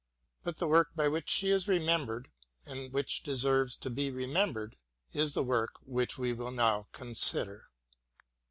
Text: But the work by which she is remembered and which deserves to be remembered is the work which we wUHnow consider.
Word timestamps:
But 0.41 0.57
the 0.57 0.67
work 0.67 0.95
by 0.95 1.07
which 1.07 1.29
she 1.29 1.51
is 1.51 1.67
remembered 1.67 2.31
and 2.65 2.91
which 2.91 3.21
deserves 3.21 3.75
to 3.75 3.91
be 3.91 4.09
remembered 4.09 4.77
is 5.13 5.33
the 5.33 5.43
work 5.43 5.75
which 5.85 6.17
we 6.17 6.33
wUHnow 6.33 6.87
consider. 6.91 7.65